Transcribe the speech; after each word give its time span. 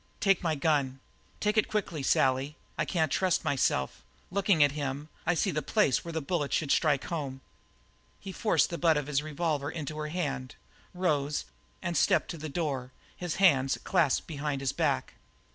"Take 0.19 0.41
my 0.41 0.55
gun 0.55 0.99
take 1.39 1.57
it 1.57 1.67
quickly, 1.67 2.01
Sally, 2.01 2.55
I 2.75 2.85
can't 2.85 3.11
trust 3.11 3.43
myself; 3.45 4.01
looking 4.31 4.63
at 4.63 4.71
him, 4.71 5.09
I 5.27 5.33
can 5.35 5.37
see 5.37 5.51
the 5.51 5.61
place 5.61 6.03
where 6.03 6.11
the 6.11 6.23
bullet 6.23 6.51
should 6.53 6.71
strike 6.71 7.03
home." 7.03 7.41
He 8.19 8.31
forced 8.31 8.71
the 8.71 8.79
butt 8.79 8.97
of 8.97 9.05
his 9.05 9.21
revolver 9.21 9.69
into 9.69 9.99
her 9.99 10.07
hands, 10.07 10.55
rose, 10.95 11.45
and 11.83 11.95
stepped 11.95 12.29
to 12.31 12.39
the 12.39 12.49
door, 12.49 12.91
his 13.15 13.35
hands 13.35 13.77
clasped 13.83 14.25
behind 14.25 14.59
his 14.61 14.73
back. 14.73 15.13